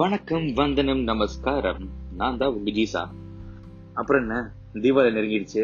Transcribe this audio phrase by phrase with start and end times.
[0.00, 1.90] வணக்கம் வந்தனம் நமஸ்காரம்.
[2.16, 3.02] நான் தான் உங்க ஜீசா
[3.94, 4.52] அப்புறம் என்ன?
[4.74, 5.62] தீபாவளி நெருங்கிடுச்சு.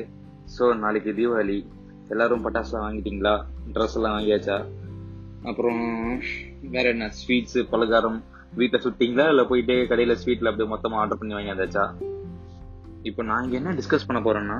[0.55, 1.67] ஸோ நாளைக்கு தீபாவளி.
[2.09, 3.35] எல்லாரும் பட்டாசுலாம் வாங்கிட்டீங்களா?
[3.75, 4.57] ட்ரெஸ் எல்லாம் வாங்கியாச்சா?
[5.43, 5.83] அப்புறம்
[6.75, 7.11] வேற என்ன?
[7.19, 8.25] ஸ்வீட்ஸ் பலகாரம்.
[8.55, 9.29] வீட்டில் சுட்டிங்களா?
[9.29, 11.85] இல்லை போயிட்டு கடையில் ஸ்வீட்டில் அப்படியே மொத்தமாக ஆர்டர் பண்ணி வாங்கியாச்சாச்சா
[13.03, 14.59] இப்போ நான் இங்கே என்ன டிஸ்கஸ் பண்ண போறேன்னா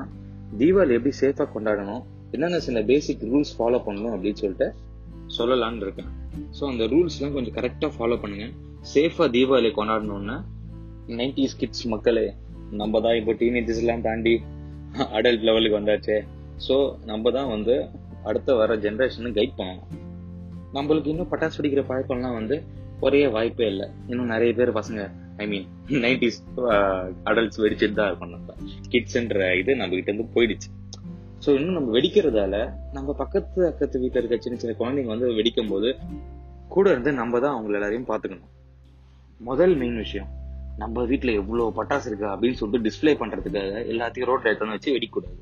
[0.57, 2.03] தீபாவளி எப்படி சேஃபாக கொண்டாடணும்?
[2.31, 4.69] என்னென்ன சில பேசிக் ரூல்ஸ் ஃபாலோ பண்ணணும் அப்படின்னு சொல்லிட்டு
[5.39, 6.13] சொல்லலான்னு இருக்கேன்.
[6.59, 8.47] ஸோ அந்த ரூல்ஸ்லாம் கொஞ்சம் கரெக்டாக ஃபாலோ பண்ணுங்க.
[8.93, 10.37] சேஃபாக தீபாவளி கொண்டாடணும்னா
[11.19, 12.25] நைன்டிஸ் கிட்ஸ் மக்களே
[12.81, 14.33] நம்ம தான் இப்போ டீனேஜஸ்லாம் தாண்டி
[15.17, 16.17] அடல்ட் லெவலுக்கு வந்தாச்சே.
[16.65, 16.75] ஸோ
[17.11, 17.75] நம்ம தான் வந்து
[18.29, 19.89] அடுத்த வர ஜென்ரேஷனு கைட் பண்ணணும்.
[20.77, 22.55] நம்மளுக்கு இன்னும் பட்டாசு வெடிக்கிற பழக்கம்லாம் வந்து
[23.01, 23.87] குறைய வாய்ப்பே இல்லை.
[24.11, 25.01] இன்னும் நிறைய பேர் பசங்க
[25.43, 25.67] ஐ மீன்
[26.05, 26.39] நைன்டிஸ்
[27.29, 28.55] அடல்ட்ஸ் வெடிச்சிட்டு தான் இருக்கோம் நம்ம
[28.93, 30.69] கிட்ஸ்ன்ற இது நம்ம கிட்ட இருந்து போயிடுச்சு.
[31.43, 32.55] ஸோ இன்னும் நம்ம வெடிக்கிறதால
[32.97, 35.89] நம்ம பக்கத்து பக்கத்து வீட்டில் இருக்க சின்ன சின்ன குழந்தைங்க வந்து வெடிக்கும் போது
[36.75, 38.51] கூட இருந்து நம்ம தான் அவங்கள எல்லாரையும் பார்த்துக்கணும்.
[39.39, 40.27] முதல் மெயின் விஷயம்
[40.77, 45.41] நம்ம வீட்டில் எவ்வளோ பட்டாசு இருக்கு அப்படின்னு சொல்லிட்டு டிஸ்ப்ளே பண்ணுறதுக்காக எல்லாத்தையும் ரோட்ல எடுத்து வச்சு வெடிக்கூடாது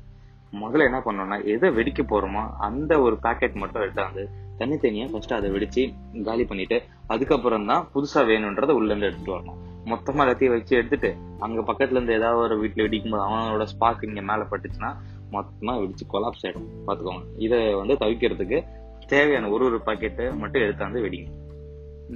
[0.52, 4.28] முதல்ல என்ன பண்ணோம்னா எதை வெடிக்க போகிறோமோ அந்த ஒரு பேக்கெட் மட்டும் எடுத்தாந்து
[4.58, 9.58] தனித்தனியாக ஃபஸ்ட்டு அதை வெடித்து காலி பண்ணிவிட்டு அதுக்கப்புறம் தான் புதுசாக வேணுன்றத உள்ளேருந்து எடுத்துகிட்டு வரணும்.
[9.84, 14.20] மொத்தமாக எல்லாத்தையும் வச்சு எடுத்துட்டு அங்கே பக்கத்துல இருந்து ஏதாவது ஒரு வீட்டில் வெடிக்கும் போது அவனோட ஸ்பார்க் இங்கே
[14.20, 14.96] மேலே பட்டுச்சுன்னா
[15.30, 17.24] மொத்தமாக வெடிச்சு கொலாப்ஸ் ஆகிடும் பார்த்துக்கோங்க.
[17.36, 18.64] இதை வந்து தவிக்கிறதுக்கு
[19.06, 21.30] தேவையான ஒரு ஒரு பாக்கெட்டை மட்டும் எடுத்தாந்து வெடிங்க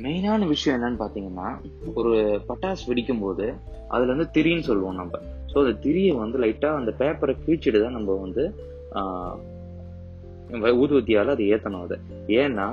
[0.04, 1.48] மெயினான விஷயம் என்னன்னு பார்த்தீங்கன்னா
[1.98, 2.14] ஒரு
[2.48, 3.46] பட்டாசு வெடிக்கும் போது
[3.94, 5.20] அதுல வந்து திரின்னு சொல்லுவோம் நம்ம.
[5.50, 8.42] ஸோ அந்த திரியை வந்து லைட்டாக அந்த பேப்பரை கிழிச்சிட்டு தான் நம்ம வந்து
[10.82, 11.96] ஊதுவத்தியால் அதை ஏற்றணும் அதை.
[12.42, 12.66] ஏன்னா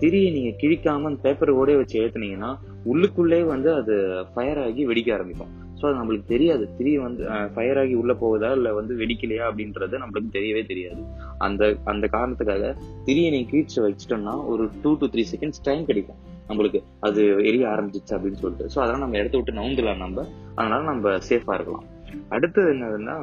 [0.00, 2.50] திரியை நீங்கள் கிழிக்காம அந்த பேப்பரை ஓடே வச்சு ஏற்றுனீங்கன்னா
[2.92, 3.96] உள்ளுக்குள்ளே வந்து அது
[4.32, 5.52] ஃபயர் ஆகி வெடிக்க ஆரம்பிக்கும்.
[5.78, 6.64] ஸோ அது நம்மளுக்கு தெரியாது.
[6.78, 7.22] திரி வந்து
[7.54, 11.02] ஃபயர் ஆகி உள்ள போகுதா இல்லை வந்து வெடிக்கலையா அப்படின்றது நம்மளுக்கு தெரியவே தெரியாது.
[11.46, 12.74] அந்த அந்த காரணத்துக்காக
[13.06, 16.20] திரியை நீங்கள் கிழிச்சு வச்சிட்டோம்னா ஒரு two to three seconds time கிடைக்கும்.
[16.50, 18.70] நம்மளுக்கு அது எரிய ஆரம்பிச்சிச்சு அப்படின்னு சொல்லிட்டு.
[18.74, 20.26] ஸோ அதெல்லாம் நம்ம இடத்த விட்டு நவுந்துலாம் நம்ம.
[20.54, 21.84] அதனால நம்ம சேஃபா இருக்கலாம்.
[22.28, 23.16] அடுத்தது என்னதுன்னா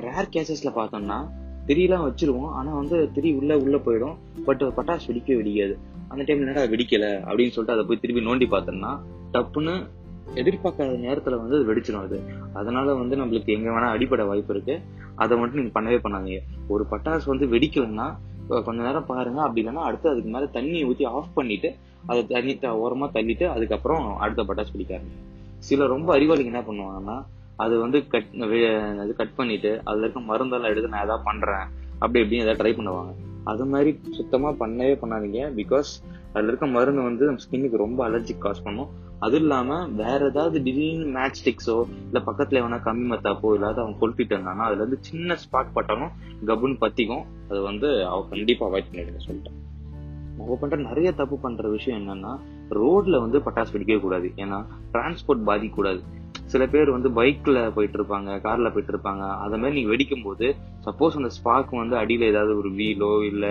[0.00, 1.18] ரேர் கேசஸ்ல பார்த்தோம்னா
[1.66, 2.50] திரியெல்லாம் வச்சிருவோம்.
[2.50, 4.16] ஆனா வந்து திரி உள்ள உள்ள போயிடும்.
[4.44, 5.74] பட் பட்டாசு வெடிக்கவே வெடிக்காது.
[6.08, 7.06] அந்த டைம்ல என்னடா வெடிக்கல?
[7.26, 8.92] அப்படின்னு சொல்லிட்டு அதை போய் திருப்பி நோண்டி பார்த்தோம்னா
[9.32, 9.74] டப்புன்னு
[10.34, 12.18] எதிர்பார்க்காத நேரத்துல வந்து அது வெடிச்சிடும் அது.
[12.52, 14.74] அதனால வந்து நம்மளுக்கு எங்க வேணா அடிப்பட வாய்ப்பு இருக்கு.
[15.14, 16.40] அதை மட்டும் நீங்க பண்ணவே பண்ணாதீங்க.
[16.68, 18.06] ஒரு பட்டாசு வந்து வெடிக்கலன்னா
[18.48, 19.40] கொஞ்ச நேரம் பாருங்க.
[19.40, 21.74] அப்படி இல்லைன்னா அடுத்து அதுக்கு மேல தண்ணியை ஊற்றி ஆஃப் பண்ணிட்டு
[22.06, 27.16] அதை தண்ணி ஓரமா தள்ளிட்டு அதுக்கப்புறம் அடுத்த பட்டாசு பிடிக்க ஆரம்பிக்கும் சில ரொம்ப அறிவாளிங்க என்ன பண்ணுவாங்கன்னா
[27.56, 28.30] அது வந்து கட்
[28.98, 31.66] அது கட் பண்ணிட்டு அதுல இருக்க மருந்தெல்லாம் எடுத்து நான் ஏதாவது பண்றேன்
[31.98, 33.12] அப்படி இப்படின்னு ஏதாவது ட்ரை பண்ணுவாங்க.
[33.44, 35.90] அது மாதிரி சுத்தமா பண்ணவே பண்ணாதீங்க பிகாஸ்
[36.34, 38.88] அதில் இருக்க மருந்து வந்து நம்ம ஸ்கின்னுக்கு ரொம்ப அலர்ஜிக் காஸ் பண்ணும்.
[39.18, 44.34] அது இல்லாமல் வேற ஏதாவது திடீர்னு மேட்ச் ஸ்டிக்ஸோ இல்லை பக்கத்தில் எவனா கம்மி மத்தாப்போ இல்லாத அவன் கொளுத்திட்டு
[44.36, 46.10] இருந்தானா அதுல இருந்து சின்ன ஸ்பாட் பட்டாலும்
[46.46, 47.24] கபுன்னு பத்திக்கும்.
[47.48, 49.60] அது வந்து அவ கண்டிப்பாக அவாய்ட் பண்ணிடுங்க சொல்லிட்டேன்
[50.38, 52.32] நம்ம பண்ற நிறைய தப்பு பண்ற விஷயம் என்னன்னா
[52.70, 54.28] ரோட்ல வந்து பட்டாசு வெடிக்கவே கூடாது.
[54.36, 54.58] ஏன்னா
[54.92, 56.00] டிரான்ஸ்போர்ட் பாதிக்கக்கூடாது.
[56.52, 60.46] சில பேர் வந்து பைக்ல போயிட்டு இருப்பாங்க கார்ல போயிட்டு இருப்பாங்க அதை மாதிரி நீங்க வெடிக்கும் போது
[60.86, 63.46] சப்போஸ் அந்த ஸ்பார்க் வந்து அடியில ஏதாவது ஒரு வீலோ இல்ல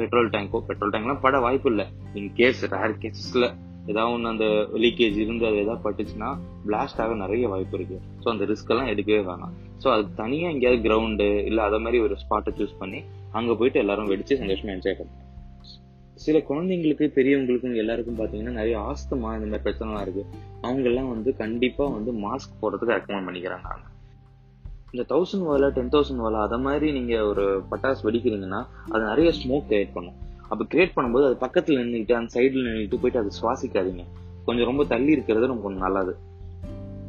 [0.00, 1.86] பெட்ரோல் டேங்கோ பெட்ரோல் டேங்க்லாம் பட வாய்ப்பு இல்லை.
[2.18, 3.46] இன் கேஸ் ரேர் கேசஸ்ல
[3.92, 4.46] ஏதாவது ஒன்று அந்த
[4.84, 6.30] லீக்கேஜ் இருந்து அது ஏதாவது பட்டுச்சுன்னா
[6.66, 7.98] பிளாஸ்ட் ஆக நிறைய வாய்ப்பு இருக்கு.
[8.22, 9.54] ஸோ அந்த ரிஸ்க் எல்லாம் எடுக்கவே வேணாம்.
[9.82, 13.00] ஸோ அது தனியாக எங்கேயாவது கிரவுண்டு இல்லை அதை மாதிரி ஒரு ஸ்பாட்டை சூஸ் பண்ணி
[13.38, 15.24] அங்கே போயிட்டு எல்லாரும் வெடிச்சு சந்தோஷமா என்ஜாய் பண்ணுவோம்
[16.24, 20.22] சில குழந்தைங்களுக்கு பெரியவங்களுக்கும் எல்லாருக்கும் பார்த்தீங்கன்னா நிறைய ஆஸ்தமா இந்த மாதிரி பிரச்சனைலாம் இருக்கு.
[20.60, 23.76] அவங்க எல்லாம் வந்து கண்டிப்பாக வந்து மாஸ்க் போடுறதுக்கு ரெக்கமெண்ட் பண்ணிக்கிறாங்க
[24.92, 29.66] இந்த தௌசண்ட் வாலா டென் தௌசண்ட் வேலை அதை மாதிரி நீங்கள் ஒரு பட்டாசு வெடிக்கிறீங்கன்னா அது நிறைய ஸ்மோக்
[29.70, 30.16] கிரியேட் பண்ணும்.
[30.48, 34.04] அப்போ கிரியேட் பண்ணும்போது அது பக்கத்தில் நின்றுட்டு அந்த சைடில் நின்றுட்டு போயிட்டு அது சுவாசிக்காதீங்க.
[34.44, 36.14] கொஞ்சம் ரொம்ப தள்ளி இருக்கிறது ரொம்ப கொஞ்சம் நல்லது.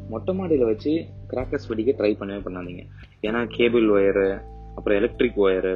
[0.09, 0.92] மொட்டை மாடியில் வச்சு
[1.31, 2.84] கிராக்கர்ஸ் வெடிக்க ட்ரை பண்ணவே பண்ணாதீங்க.
[3.22, 4.28] ஏன்னா கேபிள் ஒயரு
[4.75, 5.74] அப்புறம் எலக்ட்ரிக் ஒயரு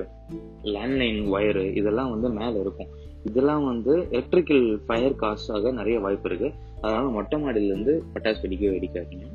[0.64, 2.92] லேண்ட்லைன் ஒயரு இதெல்லாம் வந்து மேலே இருக்கும்.
[3.24, 6.52] இதெல்லாம் வந்து எலக்ட்ரிக்கல் ஃபயர் காஸ்ட் ஆக நிறைய வாய்ப்பு இருக்கு.
[6.82, 9.26] அதனால மொட்டை மாடியிலேருந்து பட்டாசு வெடிக்க வெடிக்காதீங்க.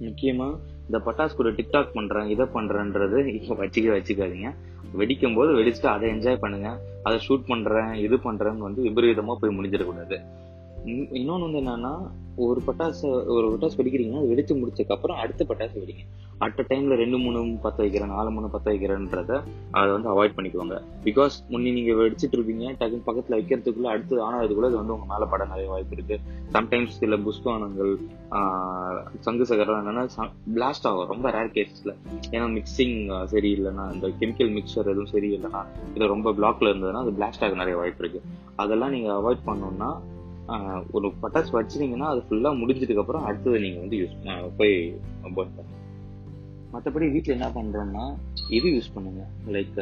[0.00, 4.54] முக்கியமா இந்த பட்டாசு கூட டிக்டாக் பண்றேன் இதை பண்றேன்றது இப்போ வச்சுக்க வச்சுக்காதீங்க.
[4.98, 6.80] வெடிக்கும் போது வெடிச்சுட்டு அதை என்ஜாய் பண்ணுங்க.
[7.02, 10.20] அதை ஷூட் பண்றேன் இது பண்றேன்னு வந்து விபரீதமா போய் முடிஞ்சிடக்கூடாது.
[11.18, 11.94] இன்னொன்று வந்து என்னன்னா
[12.44, 16.04] ஒரு பட்டாசு ஒரு பட்டாசு வெடிக்கிறீங்கன்னா அது வெடித்து முடிச்சதுக்கப்புறம் அடுத்த பட்டாசு வெடிங்க.
[16.44, 19.32] அட் அ டைம்ல ரெண்டு மூணு பத்து வைக்கிறேன் நாலு மூணு பத்து வைக்கிறேன்றத
[19.78, 24.80] அதை வந்து அவாய்ட் பண்ணிக்குவாங்க பிகாஸ் முன்னே நீங்கள் வெடிச்சிட்டு இருப்பீங்க டக்குன்னு பக்கத்தில் வைக்கிறதுக்குள்ள அடுத்து ஆனதுக்குள்ள அது
[24.80, 26.16] வந்து உங்க மேலே பட நிறைய வாய்ப்பு இருக்கு.
[26.56, 27.92] சம்டைம்ஸ் சில புஷ்பானங்கள்
[29.26, 30.26] சங்கு சகரம் என்னன்னா
[30.56, 31.08] பிளாஸ்ட் ஆகும்.
[31.12, 31.94] ரொம்ப ரேர் கேசஸ்ல
[32.34, 32.98] ஏன்னா மிக்சிங்
[33.34, 35.62] சரியில்லைன்னா இந்த கெமிக்கல் மிக்சர் எதுவும் சரியில்லைன்னா
[35.94, 38.22] இல்லை ரொம்ப பிளாக்ல இருந்ததுன்னா அது பிளாஸ்ட் ஆக நிறைய வாய்ப்பு இருக்கு.
[38.64, 39.90] அதெல்லாம் நீங்கள் அவாய்ட் பண்ணோம்னா
[40.90, 44.92] ஒரு பட்டாசு வச்சிருந்தீங்கன்னா அது ஃபுல்லாக முடிஞ்சதுக்கப்புறம் அடுத்தது நீங்கள் வந்து யூஸ் போய்
[46.74, 48.14] மற்றபடி வீட்டில் என்ன பண்ணுறோம்னா
[48.48, 49.76] இது யூஸ் பண்ணுங்கள் லைக்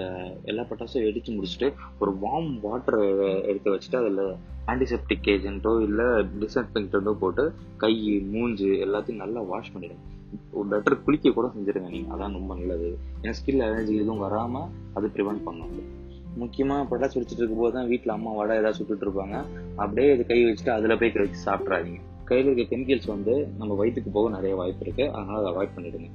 [0.44, 3.00] எல்லா பட்டாசும் வெடித்து முடிச்சுட்டு ஒரு வார்ம் வாட்டர்
[3.43, 4.37] எடுத்து வச்சுட்டு அதில்
[4.67, 6.05] ஆன்டிசெப்டிக் ஏஜென்ட்டோ இல்லை
[6.43, 10.31] டிஸ்இன்ஃபெக்டோ போட்டு கை மூஞ்சு எல்லாத்தையும் நல்லா வாஷ் பண்ணிடுங்க.
[10.53, 12.99] ஒரு பெட்டர் குளிக்க கூட செஞ்சுருங்க நீங்கள் அதான் ரொம்ப நல்லது.
[13.23, 16.00] ஏன்னா ஸ்கில் அலர்ஜி எதுவும் வராமல் அது ப்ரிவெண்ட் பண்ணும்
[16.37, 19.44] முக்கியமாக பட்டாசு வெடிச்சிட்டு இருக்கும்போது தான் வீட்டில் அம்மா வடை ஏதாவது சுட்டுட்டு இருப்பாங்க.
[19.76, 22.00] அப்படியே இது கை வச்சுட்டு அதில் போய் கை வச்சு சாப்பிட்றாதீங்க.
[22.25, 26.11] கையில் இருக்க கெமிக்கல்ஸ் வந்து நம்ம வயிற்றுக்கு போக நிறைய வாய்ப்பு இருக்குது அதனால் அதை அவாய்ட் பண்ணிடுங்க.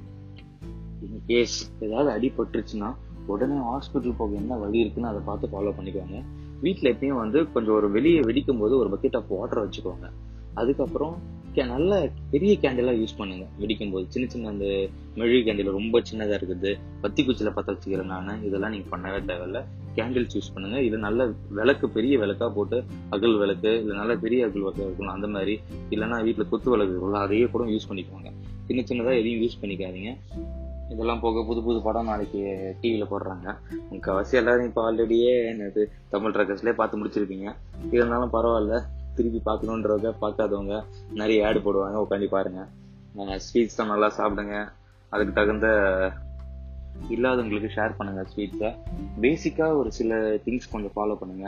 [1.26, 2.94] கேஸ் ஏதாவது அடிபட்டுருச்சுன்னா
[3.26, 6.22] உடனே ஹாஸ்பிட்டல் போக என்ன வழி இருக்குன்னு அதை பார்த்து ஃபாலோ பண்ணிக்கோங்க.
[6.60, 10.10] வீட்டில் எப்பயும் வந்து கொஞ்சம் ஒரு வெளியே வெடிக்கும் போது ஒரு பக்கெட் ஆஃப் வாட்டர் வச்சுக்கோங்க.
[10.54, 11.16] அதுக்கப்புறம்
[11.58, 13.46] கே- நல்ல பெரிய கேண்டிலாக யூஸ் பண்ணுங்க.
[13.60, 16.78] வெடிக்கும் போது சின்ன சின்ன அந்த மெழுகு கேண்டில் ரொம்ப சின்னதாக இருக்குது.
[17.00, 18.44] பத்தி குச்சியில் பற்ற வச்சுக்கிறேன் நான்.
[18.44, 19.64] இதெல்லாம் நீங்கள் பண்ணவே தேவையில்ல.
[19.94, 20.82] கேண்டில்ஸ் யூஸ் பண்ணுங்க.
[20.82, 25.26] இது நல்ல விளக்கு பெரிய விளக்கா போட்டு அகல் விளக்கு இல்லை நல்ல பெரிய அகல் விளக்கு இருக்கணும் அந்த
[25.26, 25.60] மாதிரி.
[25.90, 28.32] இல்லைன்னா வீட்டில் குத்து விளக்கு இருக்கும்ல அதையே கூட யூஸ் பண்ணிக்கோங்க.
[28.66, 30.16] சின்ன சின்னதாக எதையும் யூஸ் பண்ணிக்காதீங்க.
[30.90, 33.58] இதெல்லாம் போக புது புது படம் நாளைக்கு டிவியில் போடுறாங்க.
[33.92, 37.54] முக்கால்வாசி எல்லாரும் இப்போ ஆல்ரெடியே என்னது தமிழ் ட்ரக்கர்ஸ்லேயே பார்த்து முடிச்சிருப்பீங்க.
[37.90, 38.82] இருந்தாலும் பரவாயில்ல.
[39.18, 40.76] திருப்பி பார்க்கணுன்றவங்க பார்க்காதவங்க
[41.20, 42.02] நிறைய ஆடு போடுவாங்க.
[42.06, 42.62] உட்காந்து பாருங்க.
[43.46, 44.56] ஸ்வீட்ஸ் தான் நல்லா சாப்பிடுங்க.
[45.12, 45.68] அதுக்கு தகுந்த
[47.14, 48.70] இல்லாதவங்களுக்கு ஷேர் பண்ணுங்க ஸ்வீட்ஸை
[49.24, 51.46] பேசிக்காக ஒரு சில திங்ஸ் கொஞ்சம் ஃபாலோ பண்ணுங்க.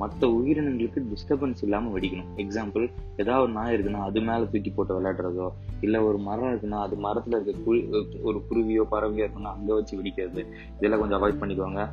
[0.00, 2.28] மற்ற உயிரினங்களுக்கு டிஸ்டர்பன்ஸ் இல்லாமல் வெடிக்கணும்.
[2.42, 2.84] எக்ஸாம்பிள்
[3.22, 5.46] ஏதாவது ஒரு நாய் இருக்குன்னா அது மேலே தூக்கி போட்டு விளையாடுறதோ
[5.86, 7.80] இல்லை ஒரு மரம் இருக்குன்னா அது மரத்தில் இருக்க குரு
[8.28, 10.42] ஒரு குருவியோ பறவையோ இருக்குன்னா அங்கே வச்சு வெடிக்கிறது.
[10.76, 11.84] இதெல்லாம் கொஞ்சம் அவாய்ட் பண்ணிக்கோங்க.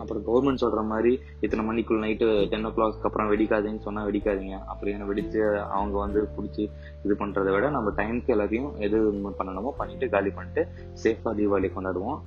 [0.00, 1.12] அப்புறம் கவர்மெண்ட் சொல்ற மாதிரி
[1.44, 4.56] இத்தனை மணிக்குள் நைட்டு டென் ஓ கிளாக் அப்புறம் வெடிக்காதீங்கன்னு சொன்னா வெடிக்காதீங்க.
[4.72, 5.40] அப்புறம் வெடிச்சு
[5.78, 6.62] அவங்க வந்து பிடிச்சி
[7.04, 9.00] இது பண்றதை விட நம்ம டைம்க்கு எல்லாத்தையும் எது
[9.40, 10.64] பண்ணணுமோ பண்ணிட்டு காலி பண்ணிட்டு
[11.02, 12.20] சேஃபா தீபாவளி கொண்டாடுவோம்.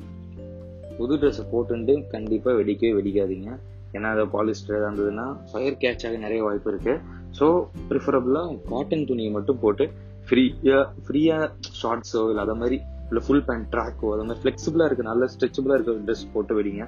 [0.98, 3.52] புது ட்ரெஸ் போட்டுட்டு கண்டிப்பா வெடிக்கவே வெடிக்காதீங்க.
[3.96, 6.94] ஏன்னா அது பாலிஸ்டர் இருந்ததுன்னா ஃபயர் கேட்ச் ஆக நிறைய வாய்ப்பு இருக்கு.
[7.38, 7.46] ஸோ
[7.90, 8.42] ப்ரிஃபரபிளா
[8.72, 9.86] காட்டன் துணியை மட்டும் போட்டு
[10.30, 10.78] ஃப்ரீயா
[11.08, 11.38] ஃப்ரீயா
[11.82, 12.78] ஷார்ட்ஸோ இல்லை அதை மாதிரி
[13.10, 16.86] இல்லை ஃபுல் பேண்ட் ட்ராக்கோ அது மாதிரி ஃபிளெக்சிபிளா இருக்கு நல்ல ஸ்ட்ரெச்சபிளா இருக்க ட்ரெஸ் போட்டு வெடிங்க.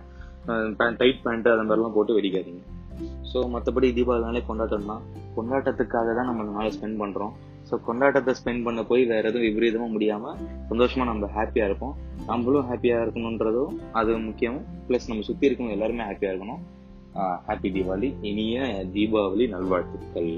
[1.02, 2.64] டைட் பேண்ட் அந்த மாதிரிலாம் போட்டு வெடிக்காதீங்க.
[3.32, 5.04] ஸோ மற்றபடி தீபாவளினாலே கொண்டாட்டம் தான்
[5.36, 7.34] கொண்டாட்டத்துக்காக தான் நம்ம இந்த நாளை ஸ்பெண்ட் பண்ணுறோம்
[7.70, 10.38] ஸோ கொண்டாட்டத்தை ஸ்பெண்ட் பண்ண போய் வேற எதுவும் விபரீதமாக முடியாமல்
[10.70, 11.96] சந்தோஷமாக நம்ம ஹாப்பியாக இருப்போம்.
[12.30, 14.60] நம்மளும் ஹாப்பியாக இருக்கணுன்றதும் அது முக்கியம்.
[14.88, 16.64] ப்ளஸ் நம்ம சுற்றி இருக்கவங்க எல்லாருமே ஹாப்பியாக இருக்கணும்.
[17.48, 18.58] ஹாப்பி தீபாவளி இனிய
[18.96, 20.32] தீபாவளி நல்வாழ்த்துக்கள்.